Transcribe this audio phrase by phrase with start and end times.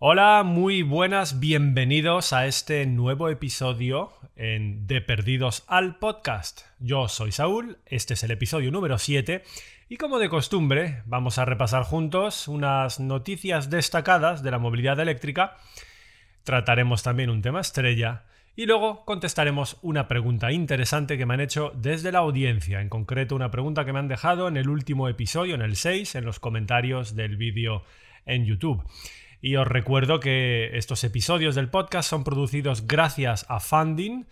[0.00, 6.62] Hola, muy buenas, bienvenidos a este nuevo episodio en De Perdidos al Podcast.
[6.80, 9.44] Yo soy Saúl, este es el episodio número 7
[9.88, 15.56] y como de costumbre vamos a repasar juntos unas noticias destacadas de la movilidad eléctrica,
[16.42, 18.24] trataremos también un tema estrella
[18.56, 23.36] y luego contestaremos una pregunta interesante que me han hecho desde la audiencia, en concreto
[23.36, 26.40] una pregunta que me han dejado en el último episodio, en el 6, en los
[26.40, 27.84] comentarios del vídeo
[28.26, 28.84] en YouTube.
[29.44, 34.24] Y os recuerdo que estos episodios del podcast son producidos gracias a Funding,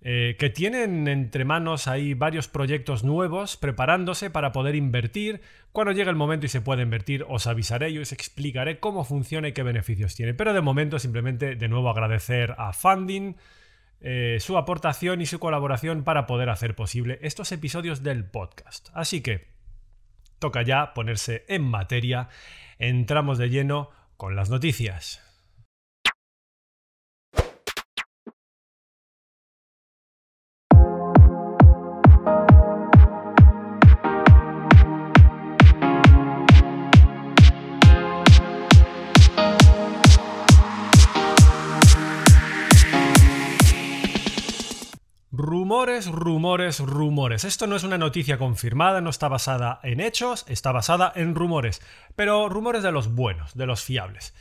[0.00, 5.42] eh, que tienen entre manos ahí varios proyectos nuevos preparándose para poder invertir.
[5.72, 9.48] Cuando llegue el momento y se pueda invertir, os avisaré y os explicaré cómo funciona
[9.48, 10.32] y qué beneficios tiene.
[10.32, 13.34] Pero de momento simplemente de nuevo agradecer a Funding
[14.00, 18.88] eh, su aportación y su colaboración para poder hacer posible estos episodios del podcast.
[18.94, 19.48] Así que
[20.38, 22.30] toca ya ponerse en materia.
[22.78, 25.25] Entramos de lleno con las noticias.
[45.96, 47.44] Rumores, rumores, rumores.
[47.44, 51.80] Esto no es una noticia confirmada, no está basada en hechos, está basada en rumores.
[52.14, 54.34] Pero rumores de los buenos, de los fiables.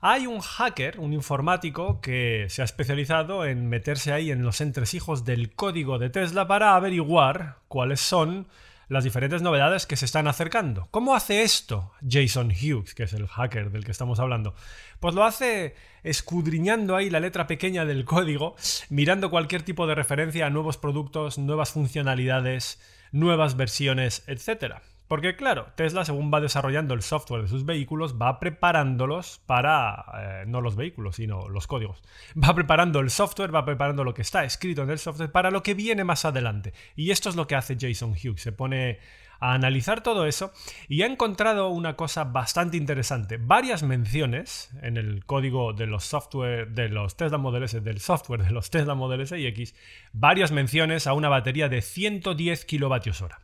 [0.00, 5.26] Hay un hacker, un informático, que se ha especializado en meterse ahí en los entresijos
[5.26, 8.46] del código de Tesla para averiguar cuáles son
[8.92, 10.86] las diferentes novedades que se están acercando.
[10.90, 14.54] ¿Cómo hace esto Jason Hughes, que es el hacker del que estamos hablando?
[15.00, 18.54] Pues lo hace escudriñando ahí la letra pequeña del código,
[18.90, 24.82] mirando cualquier tipo de referencia a nuevos productos, nuevas funcionalidades, nuevas versiones, etc.
[25.12, 30.44] Porque claro, Tesla según va desarrollando el software de sus vehículos, va preparándolos para, eh,
[30.46, 32.00] no los vehículos, sino los códigos.
[32.42, 35.62] Va preparando el software, va preparando lo que está escrito en el software para lo
[35.62, 36.72] que viene más adelante.
[36.96, 38.40] Y esto es lo que hace Jason Hughes.
[38.40, 39.00] Se pone
[39.38, 40.50] a analizar todo eso
[40.88, 43.36] y ha encontrado una cosa bastante interesante.
[43.36, 48.44] Varias menciones en el código de los software de los Tesla Model S, del software
[48.44, 49.74] de los Tesla Model S y X,
[50.14, 53.40] varias menciones a una batería de 110 kilovatios hora.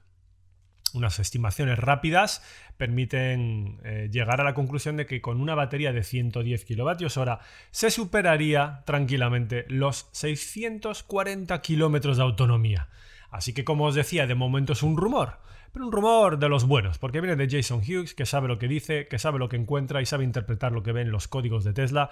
[0.95, 2.43] Unas estimaciones rápidas
[2.77, 7.39] permiten eh, llegar a la conclusión de que con una batería de 110 kWh
[7.71, 12.89] se superaría tranquilamente los 640 kilómetros de autonomía.
[13.31, 15.39] Así que como os decía, de momento es un rumor,
[15.73, 18.69] pero un rumor de los buenos, porque viene de Jason Hughes, que sabe lo que
[18.69, 21.65] dice, que sabe lo que encuentra y sabe interpretar lo que ve en los códigos
[21.65, 22.11] de Tesla.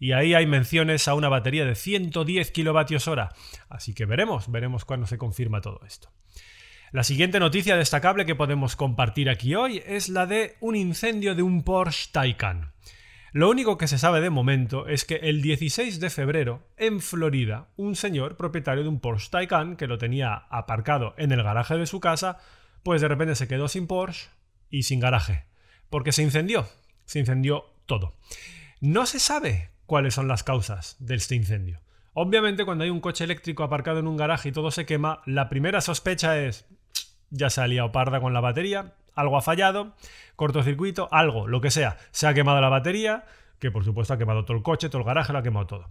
[0.00, 3.20] Y ahí hay menciones a una batería de 110 kWh.
[3.68, 6.08] Así que veremos, veremos cuándo se confirma todo esto.
[6.94, 11.42] La siguiente noticia destacable que podemos compartir aquí hoy es la de un incendio de
[11.42, 12.72] un Porsche Taycan.
[13.32, 17.66] Lo único que se sabe de momento es que el 16 de febrero, en Florida,
[17.74, 21.88] un señor propietario de un Porsche Taycan que lo tenía aparcado en el garaje de
[21.88, 22.38] su casa,
[22.84, 24.28] pues de repente se quedó sin Porsche
[24.70, 25.46] y sin garaje.
[25.90, 26.68] Porque se incendió.
[27.06, 28.14] Se incendió todo.
[28.80, 31.80] No se sabe cuáles son las causas de este incendio.
[32.12, 35.48] Obviamente cuando hay un coche eléctrico aparcado en un garaje y todo se quema, la
[35.48, 36.68] primera sospecha es
[37.34, 39.94] ya se ha liado parda con la batería, algo ha fallado,
[40.36, 41.98] cortocircuito, algo, lo que sea.
[42.10, 43.24] Se ha quemado la batería,
[43.58, 45.90] que por supuesto ha quemado todo el coche, todo el garaje, lo ha quemado todo.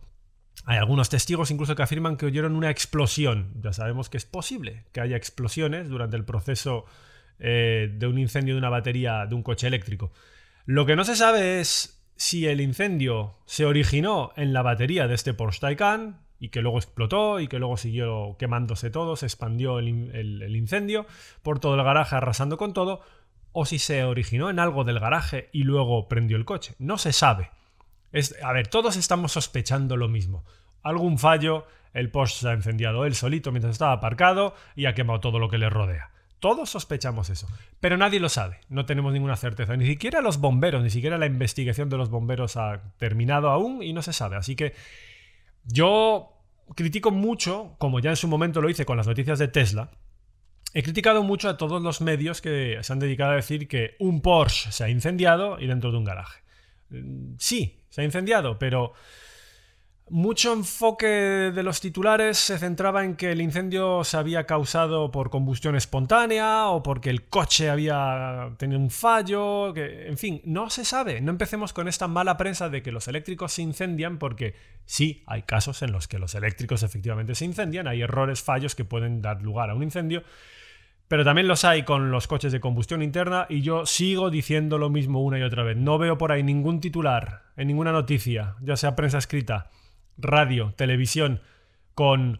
[0.65, 3.51] Hay algunos testigos incluso que afirman que oyeron una explosión.
[3.61, 6.85] Ya sabemos que es posible que haya explosiones durante el proceso
[7.39, 10.11] eh, de un incendio de una batería de un coche eléctrico.
[10.65, 15.15] Lo que no se sabe es si el incendio se originó en la batería de
[15.15, 19.79] este Porsche Taycan, y que luego explotó y que luego siguió quemándose todo, se expandió
[19.79, 19.87] el,
[20.53, 21.05] incendio
[21.41, 22.99] por todo el garaje arrasando con todo,
[23.53, 26.75] o si se originó en algo del garaje y luego prendió el coche.
[26.79, 27.51] No se sabe.
[28.11, 30.43] Es, a ver, todos estamos sospechando lo mismo.
[30.81, 35.21] Algún fallo, el Porsche se ha incendiado él solito mientras estaba aparcado y ha quemado
[35.21, 36.11] todo lo que le rodea.
[36.39, 37.47] Todos sospechamos eso,
[37.79, 41.25] pero nadie lo sabe, no tenemos ninguna certeza, ni siquiera los bomberos, ni siquiera la
[41.25, 44.73] investigación de los bomberos ha terminado aún y no se sabe, así que
[45.65, 46.33] yo
[46.75, 49.91] critico mucho, como ya en su momento lo hice con las noticias de Tesla,
[50.73, 54.21] he criticado mucho a todos los medios que se han dedicado a decir que un
[54.21, 56.41] Porsche se ha incendiado y dentro de un garaje.
[56.89, 58.93] Mm, sí, se ha incendiado, pero
[60.13, 65.31] mucho enfoque de los titulares se centraba en que el incendio se había causado por
[65.31, 70.85] combustión espontánea o porque el coche había tenido un fallo, que, en fin, no se
[70.85, 71.19] sabe.
[71.19, 74.53] No empecemos con esta mala prensa de que los eléctricos se incendian porque
[74.85, 78.85] sí, hay casos en los que los eléctricos efectivamente se incendian, hay errores, fallos que
[78.85, 80.21] pueden dar lugar a un incendio,
[81.07, 84.91] Pero también los hay con los coches de combustión interna y yo sigo diciendo lo
[84.91, 85.75] mismo una y otra vez.
[85.75, 89.71] No veo por ahí ningún titular, en ninguna noticia, ya sea prensa escrita,
[90.17, 91.41] radio, televisión,
[91.93, 92.39] con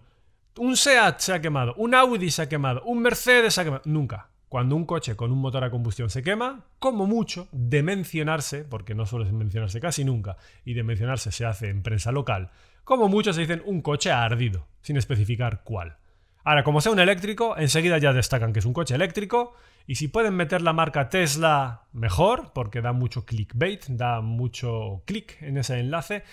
[0.58, 3.84] un SEAT se ha quemado, un Audi se ha quemado, un Mercedes se ha quemado.
[3.86, 4.30] Nunca.
[4.50, 8.94] Cuando un coche con un motor a combustión se quema, como mucho, de mencionarse, porque
[8.94, 12.52] no suele mencionarse casi nunca, y de mencionarse se hace en prensa local,
[12.84, 15.98] como mucho se dicen un coche ha ardido, sin especificar cuál.
[16.44, 19.56] Ahora, como sea un eléctrico, enseguida ya destacan que es un coche eléctrico,
[19.88, 25.42] y si pueden meter la marca Tesla, mejor, porque da mucho clickbait, da mucho click
[25.42, 26.24] en ese enlace.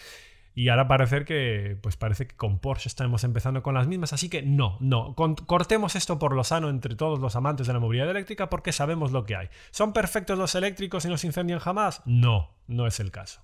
[0.60, 4.28] Y ahora parece que, pues parece que con Porsche estamos empezando con las mismas, así
[4.28, 8.10] que no, no, cortemos esto por lo sano entre todos los amantes de la movilidad
[8.10, 9.48] eléctrica porque sabemos lo que hay.
[9.70, 12.02] ¿Son perfectos los eléctricos y no se incendian jamás?
[12.04, 13.40] No, no es el caso.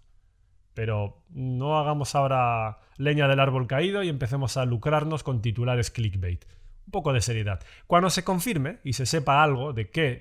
[0.75, 6.45] Pero no hagamos ahora leña del árbol caído y empecemos a lucrarnos con titulares clickbait.
[6.85, 7.61] Un poco de seriedad.
[7.87, 10.21] Cuando se confirme y se sepa algo de qué,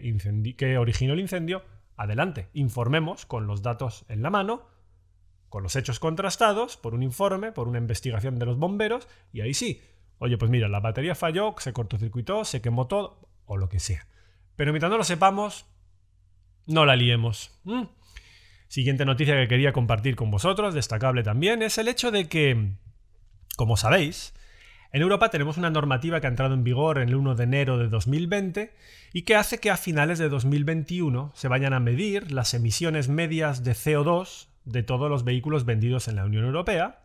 [0.58, 1.62] qué originó el incendio,
[1.98, 4.74] adelante, informemos con los datos en la mano
[5.56, 9.54] con los hechos contrastados por un informe, por una investigación de los bomberos, y ahí
[9.54, 9.81] sí,
[10.18, 14.06] oye, pues mira, la batería falló, se cortocircuitó, se quemó todo, o lo que sea.
[14.57, 15.66] Pero mientras no lo sepamos,
[16.68, 17.57] no la liemos.
[17.63, 17.84] Mm.
[18.68, 22.74] Siguiente noticia que quería compartir con vosotros, destacable también, es el hecho de que,
[23.56, 24.34] como sabéis,
[24.92, 27.88] en Europa tenemos una normativa que ha entrado en vigor el 1 de enero de
[27.88, 28.75] 2020
[29.13, 33.63] y que hace que a finales de 2021 se vayan a medir las emisiones medias
[33.63, 37.04] de CO2 de todos los vehículos vendidos en la Unión Europea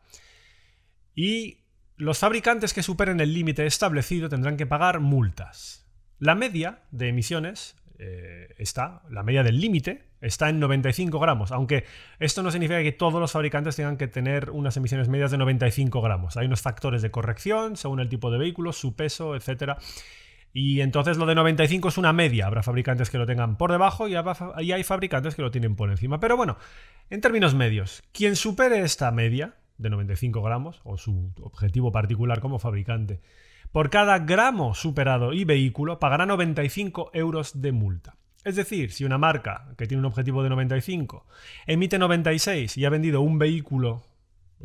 [1.14, 1.58] y
[1.96, 5.86] los fabricantes que superen el límite establecido tendrán que pagar multas.
[6.18, 11.84] La media de emisiones eh, está, la media del límite está en 95 gramos, aunque
[12.18, 16.00] esto no significa que todos los fabricantes tengan que tener unas emisiones medias de 95
[16.00, 16.36] gramos.
[16.36, 19.76] Hay unos factores de corrección según el tipo de vehículo, su peso, etcétera.
[20.52, 22.46] Y entonces lo de 95 es una media.
[22.46, 26.18] Habrá fabricantes que lo tengan por debajo y hay fabricantes que lo tienen por encima.
[26.18, 26.56] Pero bueno,
[27.08, 32.58] en términos medios, quien supere esta media de 95 gramos, o su objetivo particular como
[32.58, 33.20] fabricante,
[33.72, 38.16] por cada gramo superado y vehículo pagará 95 euros de multa.
[38.44, 41.26] Es decir, si una marca que tiene un objetivo de 95
[41.66, 44.02] emite 96 y ha vendido un vehículo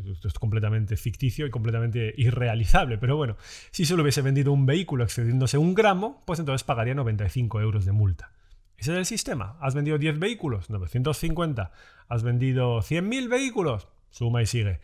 [0.04, 3.36] esto es completamente ficticio y completamente irrealizable, pero bueno,
[3.70, 7.92] si solo hubiese vendido un vehículo excediéndose un gramo, pues entonces pagaría 95 euros de
[7.92, 8.32] multa.
[8.76, 9.56] Ese es el sistema.
[9.60, 10.68] ¿Has vendido 10 vehículos?
[10.68, 11.72] 950.
[12.08, 13.88] ¿Has vendido 100.000 vehículos?
[14.10, 14.80] Suma y sigue.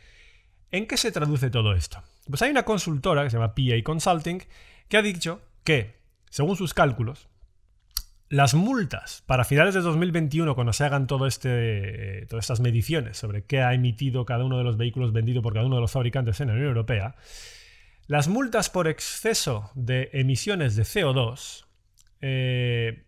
[0.71, 2.03] ¿En qué se traduce todo esto?
[2.27, 4.43] Pues hay una consultora que se llama PA Consulting
[4.89, 5.97] que ha dicho que,
[6.31, 7.29] según sus cálculos,
[8.33, 13.61] las multas para finales de 2021, cuando se hagan este, todas estas mediciones sobre qué
[13.61, 16.49] ha emitido cada uno de los vehículos vendidos por cada uno de los fabricantes en
[16.49, 17.15] la Unión Europea,
[18.07, 21.67] las multas por exceso de emisiones de CO2
[22.23, 23.05] eh,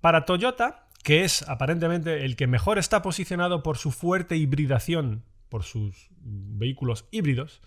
[0.00, 5.62] para Toyota, que es aparentemente el que mejor está posicionado por su fuerte hibridación, por
[5.62, 7.62] sus vehículos híbridos,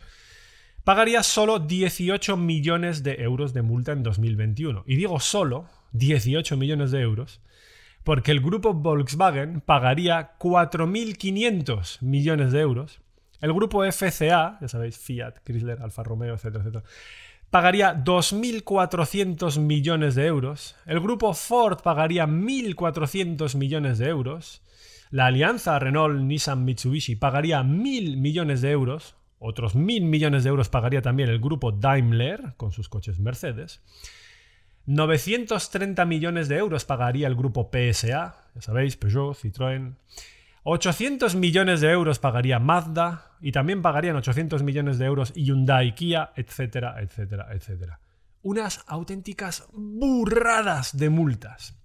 [0.83, 4.83] pagaría solo 18 millones de euros de multa en 2021.
[4.85, 7.41] Y digo solo 18 millones de euros,
[8.03, 13.01] porque el grupo Volkswagen pagaría 4.500 millones de euros,
[13.41, 16.83] el grupo FCA, ya sabéis, Fiat, Chrysler, Alfa Romeo, etcétera, etcétera,
[17.49, 24.61] pagaría 2.400 millones de euros, el grupo Ford pagaría 1.400 millones de euros,
[25.09, 31.29] la alianza Renault-Nissan-Mitsubishi pagaría 1.000 millones de euros, otros 1.000 millones de euros pagaría también
[31.29, 33.81] el grupo Daimler con sus coches Mercedes,
[34.87, 39.95] 930 millones de euros pagaría el grupo PSA, ya sabéis, Peugeot, Citroën.
[40.63, 46.31] 800 millones de euros pagaría Mazda y también pagarían 800 millones de euros Hyundai, Kia,
[46.35, 47.99] etcétera, etcétera, etcétera.
[48.41, 51.77] Unas auténticas burradas de multas.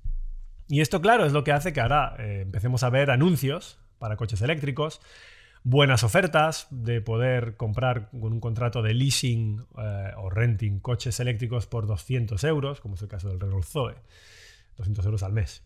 [0.68, 4.16] Y esto, claro, es lo que hace que ahora eh, empecemos a ver anuncios para
[4.16, 5.00] coches eléctricos,
[5.64, 11.66] buenas ofertas de poder comprar con un contrato de leasing eh, o renting coches eléctricos
[11.66, 13.94] por 200 euros, como es el caso del Renault Zoe,
[14.76, 15.62] 200 euros al mes.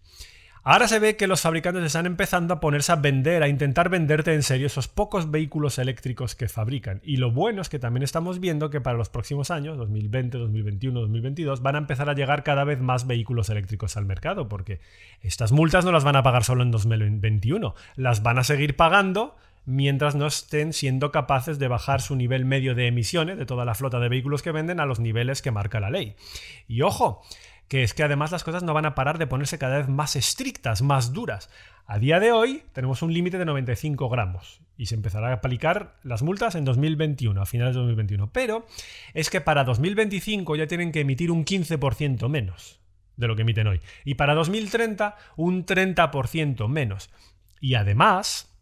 [0.69, 4.35] Ahora se ve que los fabricantes están empezando a ponerse a vender, a intentar venderte
[4.35, 7.01] en serio esos pocos vehículos eléctricos que fabrican.
[7.05, 11.03] Y lo bueno es que también estamos viendo que para los próximos años, 2020, 2021,
[11.03, 14.81] 2022, van a empezar a llegar cada vez más vehículos eléctricos al mercado, porque
[15.21, 19.37] estas multas no las van a pagar solo en 2021, las van a seguir pagando
[19.67, 23.75] mientras no estén siendo capaces de bajar su nivel medio de emisiones de toda la
[23.75, 26.17] flota de vehículos que venden a los niveles que marca la ley.
[26.69, 27.23] Y ojo,
[27.69, 30.17] que es que además las cosas no van a parar de ponerse cada vez más
[30.17, 31.51] estrictas, más duras.
[31.87, 35.97] A día de hoy tenemos un límite de 95 gramos y se empezará a aplicar
[36.03, 38.33] las multas en 2021, a finales de 2021.
[38.33, 38.67] Pero
[39.15, 42.81] es que para 2025 ya tienen que emitir un 15% menos.
[43.17, 43.81] de lo que emiten hoy.
[44.05, 47.09] Y para 2030, un 30% menos.
[47.63, 48.55] Y además,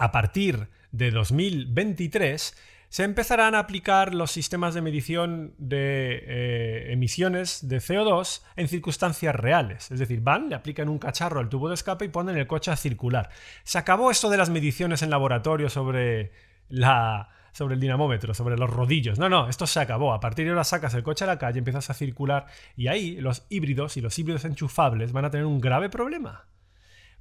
[0.00, 2.56] a partir de 2023,
[2.88, 9.36] se empezarán a aplicar los sistemas de medición de eh, emisiones de CO2 en circunstancias
[9.36, 9.90] reales.
[9.90, 12.70] Es decir, van, le aplican un cacharro al tubo de escape y ponen el coche
[12.70, 13.28] a circular.
[13.62, 16.32] Se acabó esto de las mediciones en laboratorio sobre
[16.68, 19.18] la sobre el dinamómetro, sobre los rodillos.
[19.18, 20.14] No, no, esto se acabó.
[20.14, 23.20] A partir de ahora sacas el coche a la calle, empiezas a circular y ahí
[23.20, 26.46] los híbridos y los híbridos enchufables van a tener un grave problema.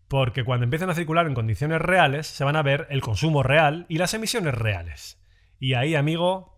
[0.10, 3.86] Porque cuando empiecen a circular en condiciones reales, se van a ver el consumo real
[3.88, 5.18] y las emisiones reales.
[5.60, 6.58] Y ahí, amigo,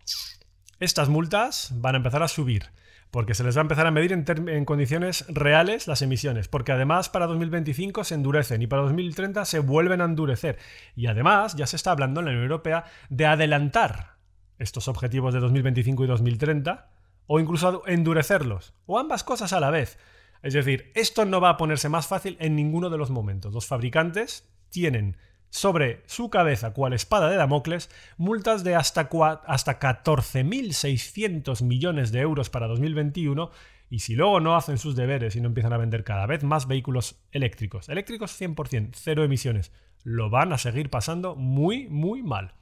[0.80, 2.72] estas multas van a empezar a subir
[3.12, 7.10] porque se les va a empezar a medir en, condiciones reales las emisiones, porque además
[7.10, 10.58] para 2025 se endurecen y para 2030 se vuelven a endurecer.
[10.96, 14.16] Y además ya se está hablando en la Unión Europea de adelantar
[14.60, 16.90] estos objetivos de 2025 y 2030
[17.28, 20.00] o incluso endurecerlos, o ambas cosas a la vez.
[20.42, 23.54] Es decir, esto no va a ponerse más fácil en ninguno de los momentos.
[23.54, 25.18] Los fabricantes tienen
[25.52, 29.10] sobre su cabeza, cual espada de Damocles, multas de hasta,
[29.46, 33.52] hasta 14.600 millones de euros para 2021
[33.90, 36.68] y si luego no hacen sus deberes y no empiezan a vender cada vez más
[36.68, 42.54] vehículos eléctricos, eléctricos 100%, cero emisiones, lo van a seguir pasando muy, muy mal.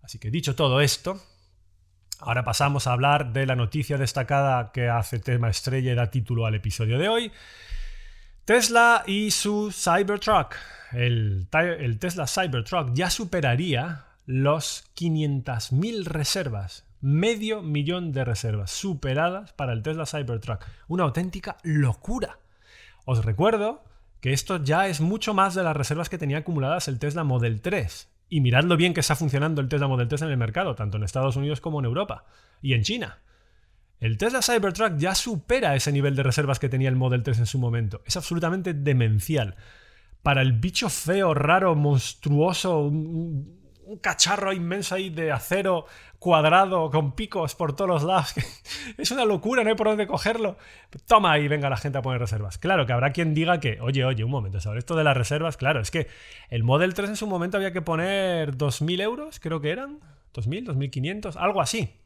[0.00, 1.20] Así que dicho todo esto,
[2.20, 6.46] ahora pasamos a hablar de la noticia destacada que hace tema estrella y da título
[6.46, 7.32] al episodio de hoy.
[8.44, 10.54] Tesla y su Cybertruck
[10.92, 11.48] el,
[11.98, 20.06] Tesla Cybertruck ya superaría los 500.000 reservas, medio millón de reservas superadas para el Tesla
[20.06, 20.64] Cybertruck.
[20.88, 22.38] Una auténtica locura.
[23.04, 23.84] Os recuerdo
[24.20, 27.60] que esto ya es mucho más de las reservas que tenía acumuladas el Tesla Model
[27.60, 28.08] 3.
[28.28, 31.04] Y miradlo bien que está funcionando el Tesla Model 3 en el mercado, tanto en
[31.04, 32.24] Estados Unidos como en Europa
[32.60, 33.20] y en China.
[34.00, 37.46] El Tesla Cybertruck ya supera ese nivel de reservas que tenía el Model 3 en
[37.46, 38.02] su momento.
[38.04, 39.56] Es absolutamente demencial
[40.22, 42.90] para el bicho feo, raro, monstruoso,
[44.00, 45.86] cacharro inmenso ahí de acero
[46.18, 48.34] cuadrado con picos por todos los lados.
[48.98, 50.56] es una locura, no hay por dónde cogerlo.
[51.06, 52.58] Toma ahí, venga la gente a poner reservas.
[52.58, 55.56] Claro que habrá quien diga que, oye, oye, un momento, sobre esto de las reservas,
[55.56, 56.08] claro, es que
[56.50, 60.00] el Model 3 en su momento había que poner 2.000 euros, creo que eran,
[60.34, 62.00] 2.000, 2.500, algo así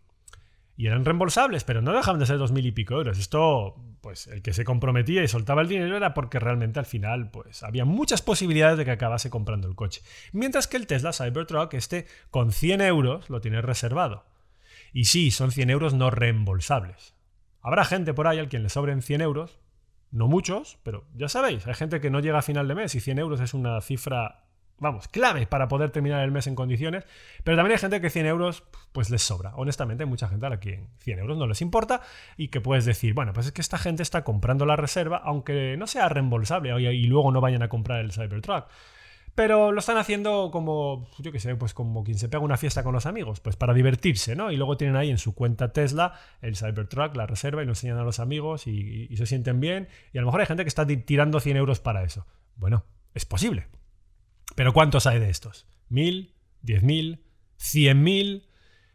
[0.81, 3.19] y eran reembolsables, pero no dejaban de ser dos mil y pico euros.
[3.19, 7.31] Esto, pues el que se comprometía y soltaba el dinero era porque realmente al final,
[7.31, 10.03] pues había muchas posibilidades de que acabase comprando el coche.
[10.33, 14.25] Mientras que el Tesla Cybertruck, este con 100 euros, lo tiene reservado.
[14.93, 17.15] Y sí, son 100 euros no reembolsables.
[17.61, 19.59] Habrá gente por ahí al quien le sobren 100 euros,
[20.11, 23.01] no muchos, pero ya sabéis, hay gente que no llega a final de mes y
[23.01, 24.50] 100 euros es una cifra
[24.81, 27.05] vamos, clave para poder terminar el mes en condiciones.
[27.45, 29.53] Pero también hay gente que 100 euros pues les sobra.
[29.55, 32.01] Honestamente, hay mucha gente a la que 100 euros no les importa
[32.37, 35.77] y que puedes decir, bueno, pues es que esta gente está comprando la reserva, aunque
[35.77, 38.67] no sea reembolsable y luego no vayan a comprar el Cybertruck.
[39.35, 42.83] Pero lo están haciendo como, yo qué sé, pues como quien se pega una fiesta
[42.83, 44.51] con los amigos, pues para divertirse, ¿no?
[44.51, 47.99] Y luego tienen ahí en su cuenta Tesla el Cybertruck, la reserva, y lo enseñan
[47.99, 49.89] a los amigos y, y se sienten bien.
[50.13, 52.27] Y a lo mejor hay gente que está tirando 100 euros para eso.
[52.57, 52.85] Bueno,
[53.15, 53.69] es posible.
[54.55, 55.67] Pero ¿cuántos hay de estos?
[55.89, 56.35] ¿Mil?
[56.63, 57.25] ¿Diez mil?
[57.57, 58.49] ¿Cien mil?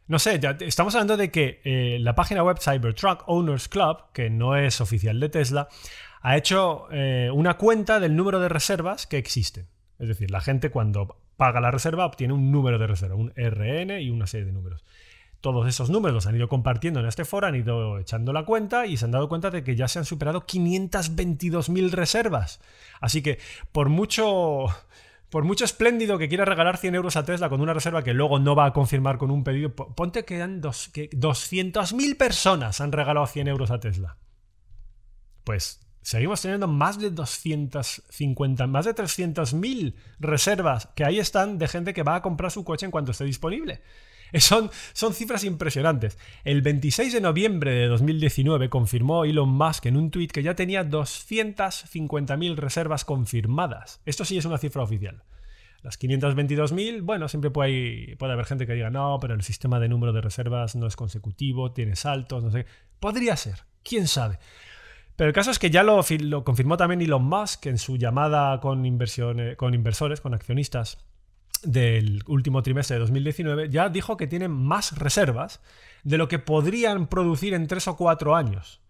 [0.07, 4.55] No sé, estamos hablando de que eh, la página web Cybertruck Owners Club, que no
[4.55, 5.67] es oficial de Tesla,
[6.21, 9.67] ha hecho eh, una cuenta del número de reservas que existen.
[9.97, 14.00] Es decir, la gente cuando paga la reserva obtiene un número de reserva, un RN
[14.00, 14.83] y una serie de números.
[15.41, 18.85] Todos esos números los han ido compartiendo en este foro, han ido echando la cuenta
[18.85, 22.62] y se han dado cuenta de que ya se han superado 522.000 reservas.
[23.01, 23.39] Así que
[23.71, 24.67] por mucho
[25.36, 28.39] por mucho espléndido que quiera regalar 100 euros a Tesla con una reserva que luego
[28.39, 30.38] no va a confirmar con un pedido, ponte que,
[30.94, 34.15] que 200.000 personas han regalado 100 euros a Tesla.
[35.44, 41.94] Pues seguimos teniendo más de 250, más de 300.000 reservas que ahí están de gente
[41.94, 43.82] que va a comprar su coche en cuanto esté disponible.
[44.39, 46.17] Son, son cifras impresionantes.
[46.44, 50.84] El 26 de noviembre de 2019 confirmó Elon Musk en un tuit que ya tenía
[50.84, 54.01] 250.000 reservas confirmadas.
[54.05, 55.24] Esto sí es una cifra oficial.
[55.84, 59.88] Las 522.000, bueno, siempre puede, puede haber gente que diga, no, pero el sistema de
[59.88, 62.65] número de reservas no es consecutivo, tiene saltos, no sé.
[63.00, 64.39] Podría ser, quién sabe.
[65.15, 66.03] Pero el caso es que ya lo,
[66.44, 68.79] confirmó también Elon Musk en su llamada con,
[69.58, 71.05] con inversores, con accionistas
[71.65, 75.62] del último trimestre de 2019 ya dijo que tienen más reservas
[76.03, 78.81] de lo que podrían producir en 3 o 4 años.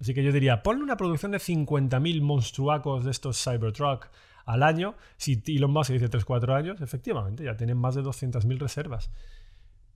[0.00, 4.08] Así que yo diría, ponle una producción de 50.000 monstruacos de estos Cybertruck
[4.44, 4.94] al año.
[5.16, 9.10] Si Elon Musk dice 3-4 años, efectivamente, ya tienen más de 200.000 reservas.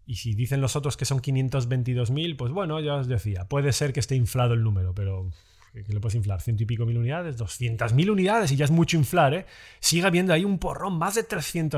[0.06, 3.92] Y si dicen los otros que son 522.000, pues bueno, ya os decía, puede ser
[3.92, 5.30] que esté inflado el número, pero
[5.72, 8.70] que le puedes inflar ciento y pico mil unidades, doscientas mil unidades y ya es
[8.70, 9.46] mucho inflar, ¿eh?
[9.78, 11.24] sigue habiendo ahí un porrón, más de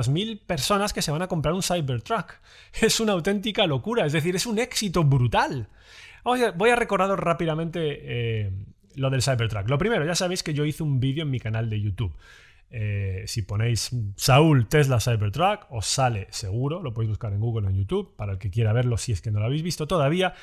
[0.09, 2.35] mil personas que se van a comprar un Cybertruck.
[2.81, 5.69] Es una auténtica locura, es decir, es un éxito brutal.
[6.25, 8.53] Voy a recordaros rápidamente eh,
[8.95, 9.69] lo del Cybertruck.
[9.69, 12.15] Lo primero, ya sabéis que yo hice un vídeo en mi canal de YouTube.
[12.71, 17.71] Eh, si ponéis Saúl Tesla Cybertruck, os sale seguro, lo podéis buscar en Google o
[17.71, 20.35] en YouTube, para el que quiera verlo si es que no lo habéis visto todavía.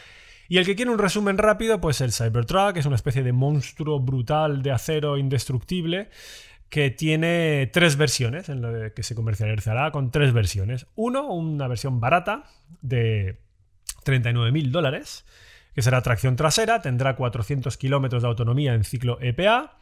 [0.49, 3.99] Y el que quiere un resumen rápido, pues el Cybertruck es una especie de monstruo
[3.99, 6.09] brutal de acero indestructible
[6.69, 10.87] que tiene tres versiones, en la que se comercializará con tres versiones.
[10.95, 12.45] Uno, una versión barata
[12.81, 13.37] de
[14.05, 15.23] 39.000 dólares,
[15.75, 19.77] que será tracción trasera, tendrá 400 kilómetros de autonomía en ciclo EPA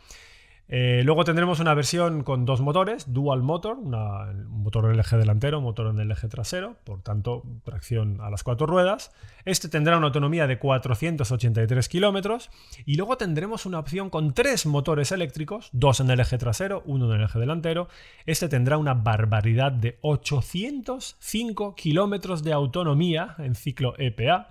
[0.69, 5.15] eh, luego tendremos una versión con dos motores, dual motor, un motor en el eje
[5.15, 9.12] delantero, un motor en el eje trasero, por tanto, tracción a las cuatro ruedas.
[9.45, 12.50] Este tendrá una autonomía de 483 kilómetros.
[12.86, 17.13] Y luego tendremos una opción con tres motores eléctricos, dos en el eje trasero, uno
[17.13, 17.88] en el eje delantero.
[18.25, 24.50] Este tendrá una barbaridad de 805 kilómetros de autonomía en ciclo EPA.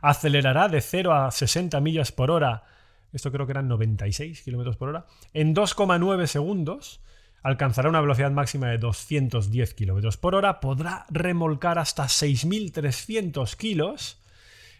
[0.00, 2.64] Acelerará de 0 a 60 millas por hora
[3.12, 7.00] esto creo que eran 96 km por hora, en 2,9 segundos
[7.42, 14.20] alcanzará una velocidad máxima de 210 km por hora, podrá remolcar hasta 6.300 kilos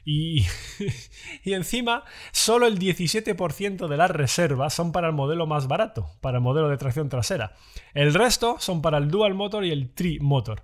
[0.05, 0.47] y,
[1.45, 6.39] y, encima solo el 17% de las reservas son para el modelo más barato, para
[6.39, 7.55] el modelo de tracción trasera.
[7.95, 10.63] El resto son para el dual motor y el tri motor.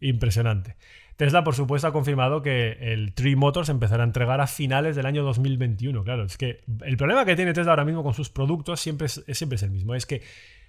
[0.00, 0.76] Impresionante.
[1.20, 5.04] Tesla, por supuesto, ha confirmado que el Tree Motors empezará a entregar a finales del
[5.04, 6.02] año 2021.
[6.02, 9.22] Claro, es que el problema que tiene Tesla ahora mismo con sus productos siempre es,
[9.34, 9.94] siempre es el mismo.
[9.94, 10.22] Es que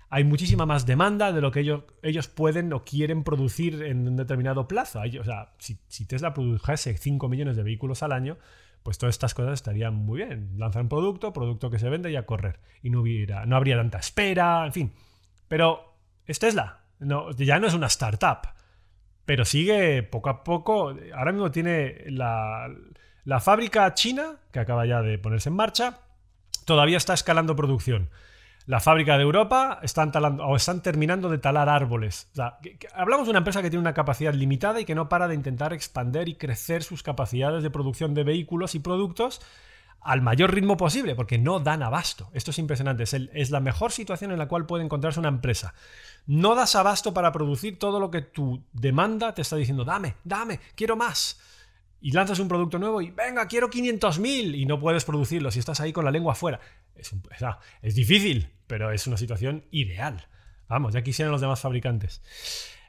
[0.10, 4.18] hay muchísima más demanda de lo que ellos, ellos pueden o quieren producir en un
[4.18, 5.00] determinado plazo.
[5.22, 8.38] O sea, si, Tesla produjese 5 millones de vehículos al año,
[8.84, 10.50] pues todas estas cosas estarían muy bien.
[10.58, 12.60] Lanzar un producto, producto que se vende y a correr.
[12.84, 14.92] Y no, hubiera, no habría tanta espera, en fin.
[15.48, 16.82] Pero es Tesla.
[17.38, 18.61] Ya no es una startup
[19.26, 20.96] pero sigue poco a poco.
[21.16, 22.70] Ahora mismo tiene la,
[23.40, 26.00] fábrica china, que acaba ya de ponerse en marcha,
[26.66, 28.10] todavía está escalando producción.
[28.68, 32.30] La fábrica de Europa están, talando, o están terminando de talar árboles.
[32.94, 35.74] hablamos de una empresa que tiene una capacidad limitada y que no para de intentar
[35.74, 39.42] expandir y crecer sus capacidades de producción de vehículos y productos
[40.02, 42.30] al mayor ritmo posible, porque no dan abasto.
[42.34, 43.04] Esto es impresionante.
[43.04, 45.74] Es, la mejor situación en la cual puede encontrarse una empresa.
[46.26, 50.60] No das abasto para producir todo lo que tu demanda te está diciendo, dame, dame,
[50.76, 51.40] quiero más.
[52.02, 55.80] Y lanzas un producto nuevo y, venga, quiero 500.000 y no puedes producirlo si estás
[55.82, 56.60] ahí con la lengua afuera.
[56.96, 57.14] Es,
[57.84, 60.28] es difícil, pero es una situación ideal.
[60.68, 62.24] Vamos, ya quisieran los demás fabricantes.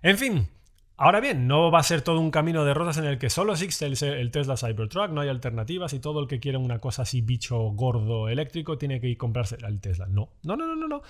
[0.01, 0.49] En fin,
[1.05, 3.55] Ahora bien, no va a ser todo un camino de rosas en el que solo
[3.55, 7.23] existe el, Tesla Cybertruck, no hay alternativas y todo el que quiera una cosa así
[7.23, 10.07] bicho gordo eléctrico tiene que ir comprarse el Tesla.
[10.07, 11.03] No, no, no, no, no.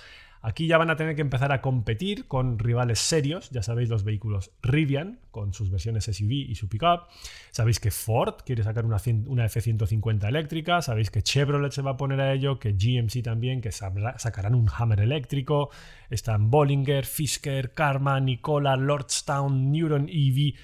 [0.45, 4.03] Aquí ya van a tener que empezar a competir con rivales serios, ya sabéis los
[4.03, 7.07] vehículos Rivian con sus versiones SUV y su pickup.
[7.51, 11.97] Sabéis que Ford quiere sacar una, una F-150 eléctrica, sabéis que Chevrolet se va a
[11.97, 15.69] poner a ello, que GMC también, que sacarán un Hammer eléctrico.
[16.09, 20.55] Están Bollinger, Fisker, Karma, Nicola, Lordstown, Neuron EV.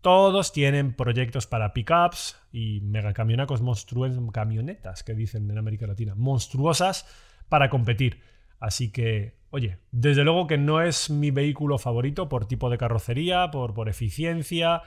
[0.00, 7.06] Todos tienen proyectos para pickups y megacamionacos monstruosos, camionetas que dicen en América Latina, monstruosas
[7.48, 8.28] para competir.
[8.60, 13.50] Así que, oye, desde luego que no es mi vehículo favorito por tipo de carrocería,
[13.50, 14.82] por, por eficiencia,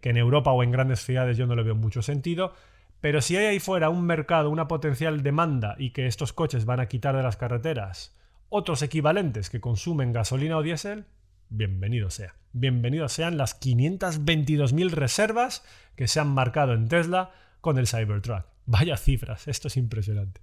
[0.00, 2.54] que en Europa o en grandes ciudades yo no le veo mucho sentido.
[3.00, 6.80] Pero si hay ahí fuera un mercado, una potencial demanda y que estos coches van
[6.80, 8.16] a quitar de las carreteras
[8.50, 11.04] otros equivalentes que consumen gasolina o diésel,
[11.48, 12.34] bienvenido sea.
[12.52, 18.44] Bienvenidos sean las 522.000 reservas que se han marcado en Tesla con el Cybertruck.
[18.66, 20.40] Vaya cifras, esto es impresionante.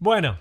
[0.00, 0.38] Bueno,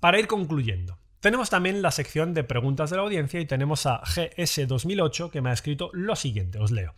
[0.00, 4.00] para ir concluyendo, tenemos también la sección de preguntas de la audiencia y tenemos a
[4.00, 6.94] GS2008 que me ha escrito lo siguiente, os leo.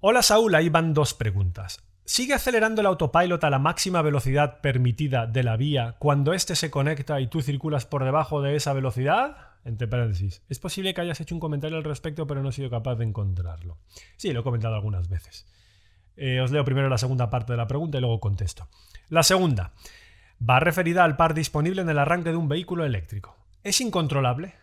[0.00, 1.82] Hola Saúl, ahí van dos preguntas.
[2.04, 6.70] ¿Sigue acelerando el autopilot a la máxima velocidad permitida de la vía cuando éste se
[6.70, 9.38] conecta y tú circulas por debajo de esa velocidad?
[9.64, 10.42] Entre paréntesis.
[10.50, 13.04] Es posible que hayas hecho un comentario al respecto, pero no he sido capaz de
[13.04, 13.78] encontrarlo.
[14.18, 15.46] Sí, lo he comentado algunas veces.
[16.18, 18.68] Eh, os leo primero la segunda parte de la pregunta y luego contesto.
[19.08, 19.72] La segunda
[20.38, 23.36] va referida al par disponible en el arranque de un vehículo eléctrico.
[23.62, 24.54] ¿Es incontrolable?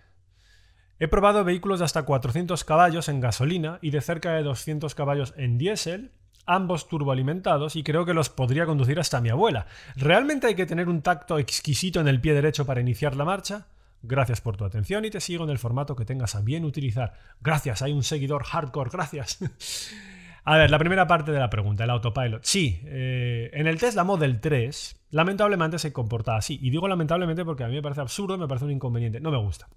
[1.00, 5.34] He probado vehículos de hasta 400 caballos en gasolina y de cerca de 200 caballos
[5.36, 6.12] en diésel,
[6.46, 9.66] ambos turboalimentados, y creo que los podría conducir hasta mi abuela.
[9.96, 13.66] ¿Realmente hay que tener un tacto exquisito en el pie derecho para iniciar la marcha?
[14.04, 17.14] Gracias por tu atención y te sigo en el formato que tengas a bien utilizar.
[17.40, 19.40] Gracias, hay un seguidor hardcore, gracias.
[20.44, 22.44] A ver, la primera parte de la pregunta, el autopilot.
[22.44, 26.58] Sí, eh, en el Tesla Model 3, lamentablemente se comporta así.
[26.62, 29.20] Y digo lamentablemente porque a mí me parece absurdo, me parece un inconveniente.
[29.20, 29.68] No me gusta.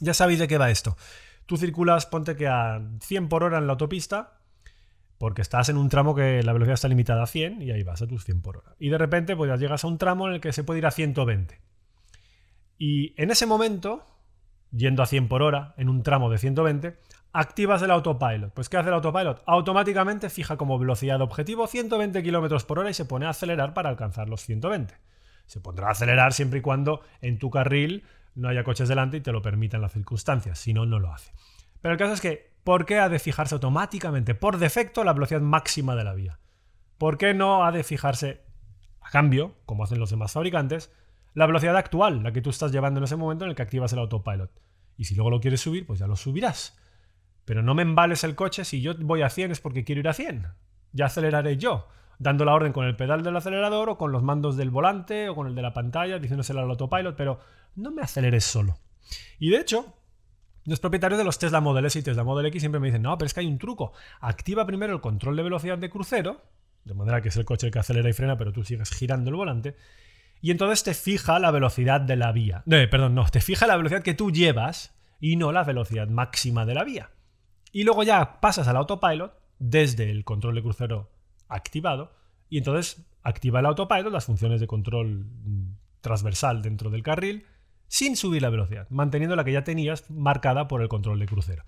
[0.00, 0.96] Ya sabéis de qué va esto.
[1.46, 4.38] Tú circulas, ponte que a 100 por hora en la autopista,
[5.18, 8.00] porque estás en un tramo que la velocidad está limitada a 100 y ahí vas
[8.00, 8.76] a tus 100 por hora.
[8.78, 10.86] Y de repente pues ya llegas a un tramo en el que se puede ir
[10.86, 11.60] a 120.
[12.78, 14.06] Y en ese momento,
[14.70, 16.96] yendo a 100 por hora, en un tramo de 120,
[17.32, 18.52] activas el autopilot.
[18.52, 19.42] Pues ¿qué hace el autopilot?
[19.46, 23.88] Automáticamente fija como velocidad objetivo 120 km por hora y se pone a acelerar para
[23.88, 24.94] alcanzar los 120.
[25.46, 29.20] Se pondrá a acelerar siempre y cuando en tu carril no haya coches delante y
[29.20, 31.32] te lo permitan las circunstancias, si no, no lo hace.
[31.80, 35.40] Pero el caso es que, ¿por qué ha de fijarse automáticamente, por defecto, la velocidad
[35.40, 36.38] máxima de la vía?
[36.98, 38.42] ¿Por qué no ha de fijarse,
[39.00, 40.92] a cambio, como hacen los demás fabricantes,
[41.34, 43.92] la velocidad actual, la que tú estás llevando en ese momento en el que activas
[43.92, 44.50] el autopilot?
[44.96, 46.76] Y si luego lo quieres subir, pues ya lo subirás.
[47.48, 50.08] Pero no me embales el coche si yo voy a 100 es porque quiero ir
[50.08, 50.48] a 100.
[50.92, 54.58] Ya aceleraré yo, dando la orden con el pedal del acelerador o con los mandos
[54.58, 57.40] del volante o con el de la pantalla, diciéndoselo al autopilot, pero
[57.74, 58.76] no me aceleres solo.
[59.38, 59.94] Y de hecho,
[60.66, 63.16] los propietarios de los Tesla Model S y Tesla Model X siempre me dicen, no,
[63.16, 63.94] pero es que hay un truco.
[64.20, 66.42] Activa primero el control de velocidad de crucero,
[66.84, 69.30] de manera que es el coche el que acelera y frena, pero tú sigues girando
[69.30, 69.74] el volante.
[70.42, 72.62] Y entonces te fija la velocidad de la vía.
[72.66, 76.66] No, perdón, no, te fija la velocidad que tú llevas y no la velocidad máxima
[76.66, 77.08] de la vía.
[77.72, 81.10] Y luego ya pasas al autopilot desde el control de crucero
[81.48, 82.12] activado
[82.48, 87.46] y entonces activa el autopilot, las funciones de control mm, transversal dentro del carril,
[87.86, 91.64] sin subir la velocidad, manteniendo la que ya tenías marcada por el control de crucero.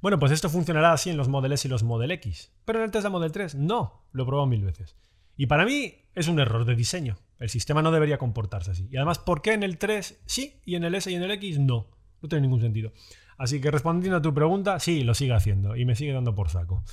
[0.00, 2.84] Bueno, pues esto funcionará así en los Model S y los Model X, pero en
[2.84, 4.96] el Tesla Model 3 no, lo he probado mil veces.
[5.36, 7.16] Y para mí es un error de diseño.
[7.38, 8.88] El sistema no debería comportarse así.
[8.90, 11.30] Y además, ¿por qué en el 3 sí y en el S y en el
[11.32, 11.88] X no?
[12.22, 12.92] No tiene ningún sentido.
[13.38, 16.48] Así que respondiendo a tu pregunta, sí, lo sigue haciendo y me sigue dando por
[16.48, 16.84] saco.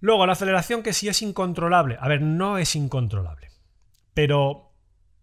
[0.00, 1.96] Luego, la aceleración que sí es incontrolable.
[2.00, 3.48] A ver, no es incontrolable,
[4.14, 4.72] pero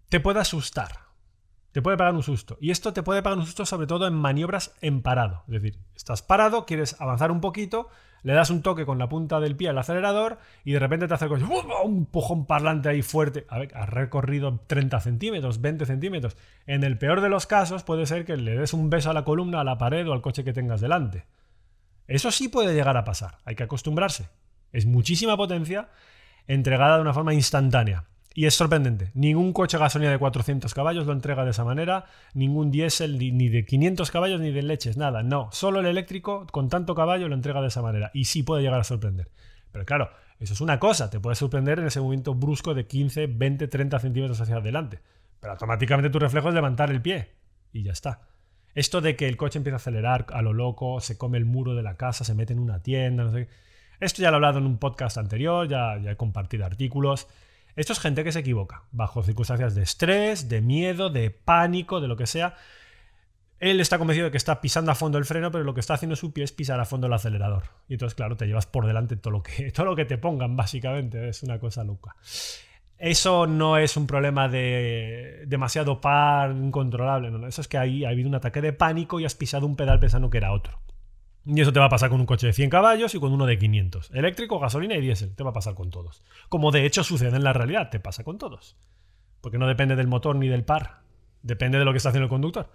[0.10, 1.03] te puede asustar.
[1.74, 2.56] Te puede pagar un susto.
[2.62, 5.44] Y esto te puede pagar un susto sobre todo en maniobras en parado.
[5.48, 7.90] Es decir, estás parado, quieres avanzar un poquito,
[8.22, 11.16] le das un toque con la punta del pie al acelerador y de repente te
[11.16, 13.48] hace un pujón parlante ahí fuerte.
[13.50, 16.38] A ver, has recorrido 30 centímetros, 20 centímetros.
[16.68, 19.26] En el peor de los casos puede ser que le des un beso a la
[19.26, 21.26] columna, a la pared o al coche que tengas delante.
[22.08, 24.30] Eso sí puede llegar a pasar, hay que acostumbrarse.
[24.72, 25.90] Es muchísima potencia
[26.46, 28.06] entregada de una forma instantánea.
[28.34, 29.12] Y es sorprendente.
[29.14, 32.06] Ningún coche gasolina de 400 caballos lo entrega de esa manera.
[32.34, 35.22] Ningún diésel ni de 500 caballos ni de leches, nada.
[35.22, 35.50] No.
[35.52, 38.10] Solo el eléctrico con tanto caballo lo entrega de esa manera.
[38.14, 39.30] Y sí puede llegar a sorprender.
[39.72, 41.12] Pero claro, eso es una cosa.
[41.12, 45.00] Te puede sorprender en ese movimiento brusco de 15, 20, 30 centímetros hacia adelante.
[45.40, 47.30] Pero automáticamente tu reflejo es levantar el pie.
[47.72, 48.22] Y ya está.
[48.74, 51.76] Esto de que el coche empieza a acelerar a lo loco, se come el muro
[51.76, 53.48] de la casa, se mete en una tienda, no sé
[54.00, 57.28] Esto ya lo he hablado en un podcast anterior, ya, ya he compartido artículos.
[57.76, 62.08] Esto es gente que se equivoca, bajo circunstancias de estrés, de miedo, de pánico, de
[62.08, 62.56] lo que sea.
[63.60, 65.94] Él está convencido de que está pisando a fondo el freno, pero lo que está
[65.94, 67.64] haciendo su pie es pisar a fondo el acelerador.
[67.88, 70.56] Y entonces, claro, te llevas por delante todo lo que, todo lo que te pongan,
[70.56, 71.30] básicamente.
[71.30, 72.16] Es una cosa loca.
[72.98, 77.32] Eso no es un problema de demasiado par, incontrolable.
[77.32, 79.76] No, Eso es que ahí ha habido un ataque de pánico y has pisado un
[79.76, 80.78] pedal pensando que era otro.
[81.46, 83.46] Y eso te va a pasar con un coche de 100 caballos y con uno
[83.46, 84.12] de 500.
[84.12, 85.36] Eléctrico, gasolina y diésel.
[85.36, 86.24] Te va a pasar con todos.
[86.50, 88.78] Como de hecho sucede en la realidad, te pasa con todos.
[89.42, 91.02] Porque no depende del motor ni del par.
[91.42, 92.72] Depende de lo que está haciendo el conductor.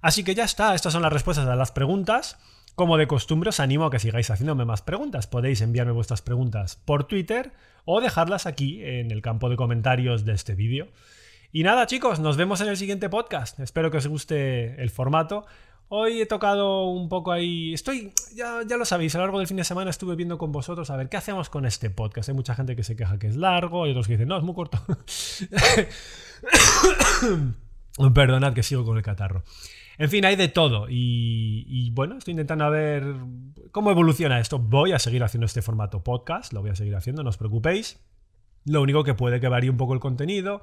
[0.00, 0.74] Así que ya está.
[0.74, 2.38] Estas son las respuestas a las preguntas.
[2.74, 5.26] Como de costumbre, os animo a que sigáis haciéndome más preguntas.
[5.26, 7.52] Podéis enviarme vuestras preguntas por Twitter
[7.84, 10.88] o dejarlas aquí en el campo de comentarios de este vídeo.
[11.52, 13.58] Y nada, chicos, nos vemos en el siguiente podcast.
[13.60, 15.44] Espero que os guste el formato.
[15.92, 17.74] Hoy he tocado un poco ahí.
[17.74, 20.52] Estoy, ya, ya lo sabéis, a lo largo del fin de semana estuve viendo con
[20.52, 22.28] vosotros a ver qué hacemos con este podcast.
[22.28, 24.44] Hay mucha gente que se queja que es largo y otros que dicen, no, es
[24.44, 24.78] muy corto.
[28.14, 29.42] Perdonad que sigo con el catarro.
[29.98, 30.88] En fin, hay de todo.
[30.88, 33.12] Y, y, bueno, estoy intentando ver
[33.72, 34.60] cómo evoluciona esto.
[34.60, 37.98] Voy a seguir haciendo este formato podcast, lo voy a seguir haciendo, no os preocupéis.
[38.70, 40.62] Lo único que puede que varíe un poco el contenido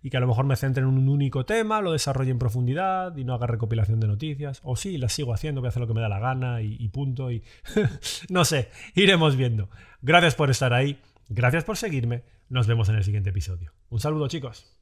[0.00, 3.16] y que a lo mejor me centre en un único tema, lo desarrolle en profundidad
[3.16, 4.60] y no haga recopilación de noticias.
[4.62, 6.88] O sí, las sigo haciendo, voy a hacer lo que me da la gana y,
[6.88, 7.32] punto.
[7.32, 7.42] Y
[8.30, 9.70] no sé, iremos viendo.
[10.02, 12.22] Gracias por estar ahí, gracias por seguirme.
[12.48, 13.72] Nos vemos en el siguiente episodio.
[13.90, 14.77] Un saludo chicos.